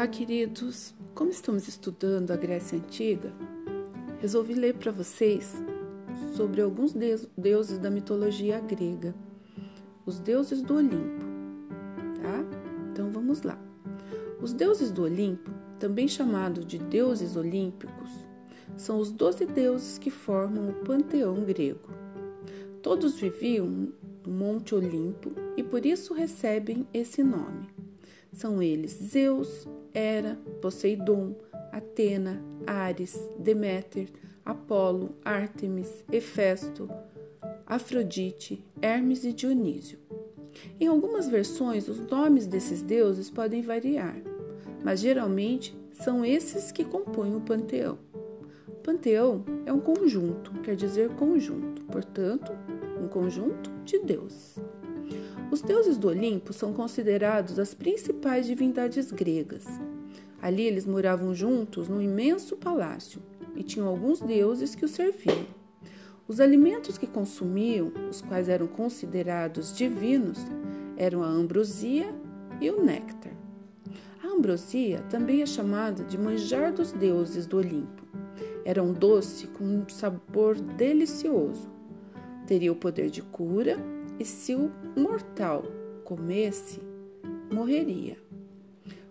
Olá, 0.00 0.08
queridos! 0.08 0.94
Como 1.14 1.28
estamos 1.28 1.68
estudando 1.68 2.30
a 2.30 2.36
Grécia 2.36 2.78
Antiga, 2.78 3.30
resolvi 4.18 4.54
ler 4.54 4.72
para 4.76 4.90
vocês 4.90 5.62
sobre 6.34 6.62
alguns 6.62 6.94
deuses 7.36 7.76
da 7.76 7.90
mitologia 7.90 8.60
grega, 8.60 9.14
os 10.06 10.18
deuses 10.18 10.62
do 10.62 10.76
Olimpo, 10.76 11.22
tá? 12.22 12.42
Então 12.90 13.10
vamos 13.12 13.42
lá. 13.42 13.62
Os 14.40 14.54
deuses 14.54 14.90
do 14.90 15.02
Olimpo, 15.02 15.50
também 15.78 16.08
chamados 16.08 16.64
de 16.64 16.78
deuses 16.78 17.36
olímpicos, 17.36 18.10
são 18.78 18.98
os 18.98 19.12
doze 19.12 19.44
deuses 19.44 19.98
que 19.98 20.10
formam 20.10 20.70
o 20.70 20.74
panteão 20.76 21.44
grego. 21.44 21.90
Todos 22.80 23.16
viviam 23.16 23.66
no 23.66 24.32
Monte 24.32 24.74
Olimpo 24.74 25.30
e 25.58 25.62
por 25.62 25.84
isso 25.84 26.14
recebem 26.14 26.88
esse 26.94 27.22
nome. 27.22 27.68
São 28.32 28.62
eles 28.62 28.92
Zeus, 28.92 29.68
Hera, 29.94 30.38
Poseidon, 30.60 31.34
Atena, 31.72 32.42
Ares, 32.66 33.18
Deméter, 33.38 34.08
Apolo, 34.44 35.14
Ártemis, 35.24 36.04
Hefesto, 36.10 36.90
Afrodite, 37.66 38.64
Hermes 38.82 39.24
e 39.24 39.32
Dionísio. 39.32 39.98
Em 40.80 40.86
algumas 40.86 41.28
versões, 41.28 41.88
os 41.88 42.00
nomes 42.00 42.46
desses 42.46 42.82
deuses 42.82 43.30
podem 43.30 43.62
variar, 43.62 44.16
mas 44.82 45.00
geralmente 45.00 45.78
são 45.92 46.24
esses 46.24 46.72
que 46.72 46.84
compõem 46.84 47.36
o 47.36 47.40
panteão. 47.40 47.98
Panteão 48.82 49.44
é 49.66 49.72
um 49.72 49.80
conjunto, 49.80 50.52
quer 50.62 50.74
dizer 50.74 51.10
conjunto, 51.10 51.84
portanto, 51.84 52.52
um 53.00 53.06
conjunto 53.06 53.70
de 53.84 53.98
deuses. 53.98 54.58
Os 55.50 55.62
deuses 55.62 55.98
do 55.98 56.06
Olimpo 56.06 56.52
são 56.52 56.72
considerados 56.72 57.58
as 57.58 57.74
principais 57.74 58.46
divindades 58.46 59.10
gregas. 59.10 59.64
Ali 60.40 60.62
eles 60.62 60.86
moravam 60.86 61.34
juntos 61.34 61.88
num 61.88 62.00
imenso 62.00 62.56
palácio 62.56 63.20
e 63.56 63.64
tinham 63.64 63.88
alguns 63.88 64.20
deuses 64.20 64.76
que 64.76 64.84
os 64.84 64.92
serviam. 64.92 65.44
Os 66.28 66.38
alimentos 66.38 66.96
que 66.96 67.06
consumiam, 67.08 67.92
os 68.08 68.22
quais 68.22 68.48
eram 68.48 68.68
considerados 68.68 69.76
divinos, 69.76 70.38
eram 70.96 71.20
a 71.20 71.28
ambrosia 71.28 72.14
e 72.60 72.70
o 72.70 72.80
néctar. 72.84 73.32
A 74.22 74.28
ambrosia 74.28 75.00
também 75.10 75.42
é 75.42 75.46
chamada 75.46 76.04
de 76.04 76.16
manjar 76.16 76.72
dos 76.72 76.92
deuses 76.92 77.44
do 77.44 77.56
Olimpo. 77.56 78.06
Era 78.64 78.84
um 78.84 78.92
doce 78.92 79.48
com 79.48 79.64
um 79.64 79.88
sabor 79.88 80.54
delicioso. 80.60 81.68
Teria 82.46 82.70
o 82.70 82.76
poder 82.76 83.10
de 83.10 83.20
cura 83.20 83.76
e 84.20 84.24
se 84.26 84.54
o 84.54 84.70
mortal 84.94 85.64
comesse, 86.04 86.78
morreria. 87.50 88.18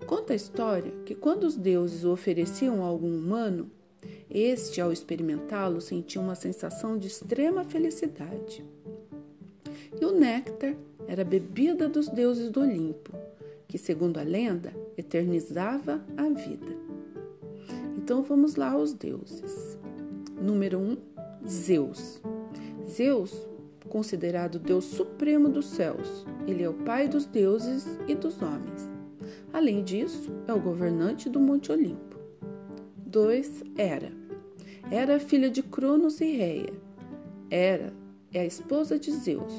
Conta 0.06 0.34
a 0.34 0.36
história 0.36 0.92
que 1.04 1.16
quando 1.16 1.46
os 1.46 1.58
deuses 1.58 2.04
o 2.04 2.12
ofereciam 2.12 2.84
a 2.84 2.88
algum 2.88 3.18
humano, 3.18 3.72
este, 4.30 4.80
ao 4.80 4.92
experimentá-lo, 4.94 5.82
sentia 5.82 6.22
uma 6.22 6.36
sensação 6.36 6.96
de 6.96 7.08
extrema 7.08 7.64
felicidade. 7.64 8.64
E 10.00 10.06
o 10.06 10.12
néctar 10.12 10.76
era 11.08 11.24
a 11.24 11.26
bebida 11.26 11.90
dos 11.90 12.08
deuses 12.08 12.52
do 12.52 12.62
Olimpo, 12.62 13.12
que, 13.68 13.80
segundo 13.80 14.20
a 14.20 14.24
lenda, 14.24 14.72
eternizava 14.96 16.06
a 16.16 16.30
vida. 16.30 16.78
Então 17.98 18.22
vamos 18.22 18.56
lá 18.56 18.74
aos 18.74 18.94
deuses. 18.94 19.76
Número 20.40 20.78
1, 20.78 20.92
um, 20.92 20.98
Zeus. 21.48 22.22
Zeus 22.88 23.49
considerado 23.90 24.60
Deus 24.60 24.86
supremo 24.86 25.50
dos 25.50 25.66
céus. 25.66 26.26
Ele 26.48 26.64
é 26.64 26.70
o 26.70 26.74
Pai 26.74 27.08
dos 27.08 27.26
deuses 27.26 27.86
e 28.08 28.16
dos 28.16 28.42
homens. 28.42 28.90
Além 29.52 29.84
disso, 29.84 30.32
é 30.48 30.54
o 30.54 30.60
governante 30.60 31.30
do 31.30 31.40
Monte 31.40 31.72
Olimpo. 31.72 32.18
2. 33.06 33.64
Hera. 33.78 34.12
Era 34.92 35.20
filha 35.20 35.50
de 35.50 35.64
Cronos 35.64 36.22
e 36.22 36.36
Reia. 36.38 36.74
Hera 37.50 37.94
é 38.32 38.42
a 38.42 38.46
esposa 38.46 38.98
de 39.00 39.12
Zeus. 39.12 39.54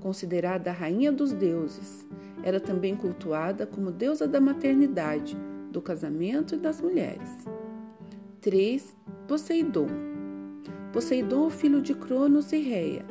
Considerada 0.00 0.70
a 0.70 0.72
rainha 0.72 1.10
dos 1.10 1.32
deuses, 1.32 2.06
era 2.42 2.60
também 2.60 2.96
cultuada 2.96 3.66
como 3.66 3.90
deusa 3.90 4.26
da 4.26 4.40
maternidade, 4.40 5.36
do 5.70 5.80
casamento 5.80 6.54
e 6.54 6.58
das 6.58 6.80
mulheres. 6.80 7.30
3. 8.40 8.96
Poseidon. 9.28 9.88
Poseidon, 10.92 11.50
filho 11.50 11.80
de 11.82 11.94
Cronos 11.94 12.52
e 12.52 12.58
Reia, 12.58 13.04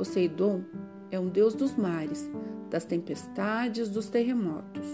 Poseidon 0.00 0.62
é 1.10 1.20
um 1.20 1.28
deus 1.28 1.52
dos 1.52 1.76
mares, 1.76 2.30
das 2.70 2.86
tempestades, 2.86 3.90
dos 3.90 4.08
terremotos. 4.08 4.86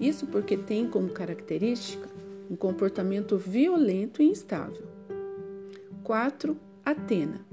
Isso 0.00 0.24
porque 0.28 0.56
tem 0.56 0.86
como 0.88 1.08
característica 1.08 2.08
um 2.48 2.54
comportamento 2.54 3.36
violento 3.36 4.22
e 4.22 4.26
instável. 4.26 4.86
4. 6.04 6.56
Atena. 6.84 7.44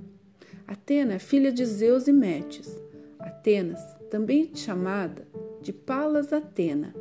Atena 0.67 1.13
é 1.15 1.19
filha 1.19 1.51
de 1.51 1.65
Zeus 1.65 2.07
e 2.07 2.13
Metis. 2.13 2.79
Atenas, 3.17 3.81
também 4.11 4.51
chamada 4.53 5.27
de 5.63 5.73
Palas 5.73 6.31
Atena, 6.31 6.93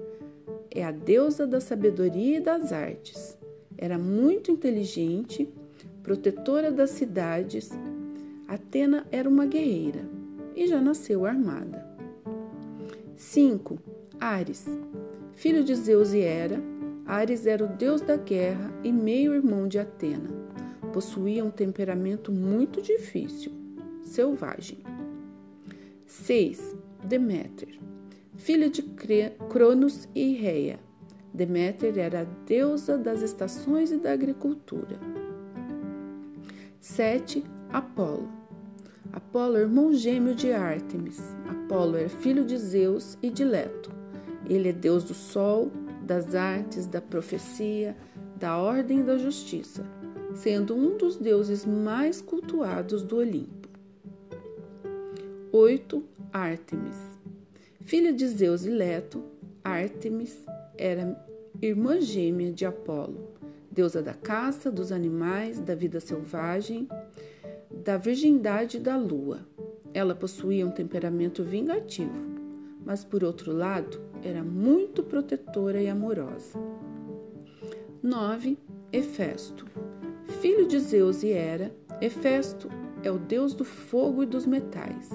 é 0.71 0.83
a 0.83 0.91
deusa 0.91 1.47
da 1.47 1.61
sabedoria 1.61 2.39
e 2.39 2.41
das 2.41 2.73
artes. 2.73 3.37
Era 3.77 3.99
muito 3.99 4.51
inteligente, 4.51 5.53
protetora 6.03 6.73
das 6.73 6.89
cidades 6.93 7.71
Atena 8.53 9.07
era 9.11 9.27
uma 9.27 9.47
guerreira 9.47 10.07
e 10.55 10.67
já 10.67 10.79
nasceu 10.79 11.25
armada. 11.25 11.87
5. 13.17 13.79
Ares. 14.21 14.67
Filho 15.33 15.65
de 15.65 15.75
Zeus 15.75 16.13
e 16.13 16.19
Hera, 16.19 16.63
Ares 17.07 17.47
era 17.47 17.65
o 17.65 17.67
deus 17.67 18.03
da 18.03 18.19
guerra 18.19 18.71
e 18.85 18.93
meio-irmão 18.93 19.67
de 19.67 19.79
Atena. 19.79 20.29
Possuía 20.93 21.43
um 21.43 21.51
temperamento 21.51 22.31
muito 22.31 22.83
difícil, 22.83 23.51
selvagem. 24.05 24.81
6. 26.05 26.77
Deméter. 27.03 27.81
Filha 28.37 28.69
de 28.69 28.83
Cronos 29.49 30.07
e 30.15 30.35
Reia. 30.35 30.79
Deméter 31.33 31.97
era 31.97 32.21
a 32.21 32.25
deusa 32.45 32.99
das 32.99 33.23
estações 33.23 33.91
e 33.91 33.97
da 33.97 34.13
agricultura. 34.13 35.01
7. 36.83 37.43
Apolo. 37.73 38.42
Apolo 39.13 39.59
é 39.59 39.61
irmão 39.61 39.93
gêmeo 39.93 40.35
de 40.35 40.53
Ártemis. 40.53 41.21
Apolo 41.47 41.99
é 41.99 42.09
filho 42.09 42.47
de 42.47 42.57
Zeus 42.57 43.19
e 43.23 43.29
de 43.29 43.45
Leto. 43.45 43.91
Ele 44.49 44.71
é 44.71 44.73
deus 44.73 45.05
do 45.05 45.13
sol, 45.13 45.71
das 46.03 46.35
artes, 46.35 46.87
da 46.87 46.99
profecia, 46.99 47.95
da 48.37 48.57
ordem 48.57 49.01
e 49.01 49.03
da 49.03 49.19
justiça, 49.19 49.85
sendo 50.35 50.75
um 50.75 50.97
dos 50.97 51.17
deuses 51.17 51.67
mais 51.67 52.23
cultuados 52.23 53.03
do 53.03 53.17
Olimpo. 53.17 53.69
8. 55.53 56.03
Ártemis. 56.33 56.97
Filha 57.83 58.15
de 58.15 58.27
Zeus 58.27 58.65
e 58.65 58.71
Leto, 58.71 59.23
Ártemis 59.63 60.43
era 60.79 61.23
irmã 61.61 62.01
gêmea 62.01 62.51
de 62.51 62.65
Apolo, 62.65 63.29
deusa 63.71 64.01
da 64.01 64.15
caça, 64.15 64.71
dos 64.71 64.91
animais, 64.91 65.61
da 65.61 65.75
vida 65.75 66.01
selvagem 66.01 66.89
da 67.83 67.97
virgindade 67.97 68.79
da 68.79 68.97
lua. 68.97 69.41
Ela 69.93 70.15
possuía 70.15 70.67
um 70.67 70.71
temperamento 70.71 71.43
vingativo, 71.43 72.13
mas 72.85 73.05
por 73.05 73.25
outro 73.25 73.53
lado 73.53 74.01
era 74.23 74.43
muito 74.43 75.03
protetora 75.03 75.83
e 75.83 75.89
amorosa. 75.89 76.59
9. 78.01 78.57
Hefesto. 78.93 79.67
Filho 80.41 80.67
de 80.67 80.79
Zeus 80.79 81.23
e 81.23 81.31
Hera, 81.31 81.75
Hefesto 82.01 82.69
é 83.03 83.11
o 83.11 83.19
deus 83.19 83.53
do 83.53 83.65
fogo 83.65 84.23
e 84.23 84.27
dos 84.27 84.47
metais. 84.47 85.11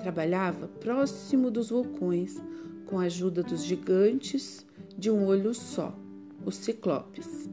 Trabalhava 0.00 0.68
próximo 0.68 1.50
dos 1.50 1.70
vulcões 1.70 2.40
com 2.86 2.98
a 2.98 3.04
ajuda 3.04 3.42
dos 3.42 3.64
gigantes 3.64 4.66
de 4.96 5.10
um 5.10 5.24
olho 5.26 5.54
só, 5.54 5.96
os 6.44 6.56
ciclopes. 6.56 7.48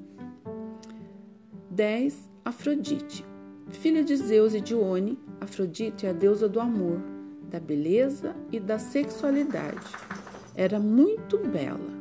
10. 1.72 2.30
Afrodite. 2.44 3.29
Filha 3.72 4.04
de 4.04 4.16
Zeus 4.16 4.54
e 4.54 4.60
Dione, 4.60 5.18
Afrodite 5.40 6.06
é 6.06 6.10
a 6.10 6.14
deusa 6.14 6.50
do 6.50 6.60
amor, 6.60 7.00
da 7.50 7.60
beleza 7.60 8.36
e 8.52 8.60
da 8.60 8.78
sexualidade. 8.78 9.88
Era 10.56 10.80
muito 10.80 11.38
bela. 11.38 12.00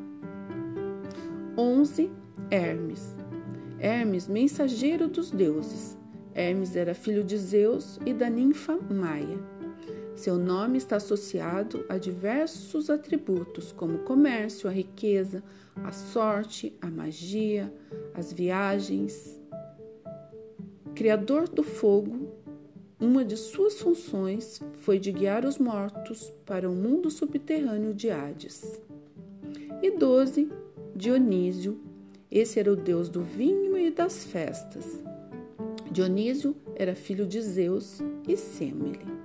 11. 1.57 2.11
Hermes. 2.51 3.15
Hermes, 3.79 4.27
mensageiro 4.27 5.09
dos 5.09 5.31
deuses. 5.31 5.97
Hermes 6.35 6.75
era 6.75 6.95
filho 6.95 7.23
de 7.23 7.37
Zeus 7.37 7.99
e 8.05 8.13
da 8.13 8.29
ninfa 8.29 8.79
Maia. 8.91 9.39
Seu 10.17 10.37
nome 10.37 10.79
está 10.79 10.97
associado 10.97 11.85
a 11.89 11.97
diversos 11.97 12.91
atributos, 12.91 13.71
como 13.71 13.99
o 13.99 14.05
comércio, 14.05 14.69
a 14.69 14.73
riqueza, 14.73 15.45
a 15.77 15.93
sorte, 15.93 16.77
a 16.81 16.89
magia, 16.89 17.73
as 18.15 18.33
viagens, 18.33 19.41
Criador 20.99 21.49
do 21.49 21.63
fogo, 21.63 22.29
uma 22.99 23.25
de 23.25 23.37
suas 23.37 23.81
funções 23.81 24.61
foi 24.81 24.99
de 24.99 25.13
guiar 25.13 25.45
os 25.45 25.57
mortos 25.57 26.33
para 26.45 26.69
o 26.69 26.75
mundo 26.75 27.09
subterrâneo 27.09 27.95
de 27.95 28.11
Hades. 28.11 28.81
E 29.81 29.93
12. 29.93 30.51
Dionísio. 30.97 31.79
Esse 32.29 32.59
era 32.59 32.73
o 32.73 32.75
deus 32.75 33.09
do 33.09 33.23
vinho 33.23 33.79
e 33.79 33.93
das 33.93 34.25
festas. 34.25 35.01
Dionísio 35.89 36.57
era 36.75 36.97
filho 36.97 37.27
de 37.27 37.41
Zeus 37.43 38.01
e 38.27 38.37
Semele. 38.37 39.18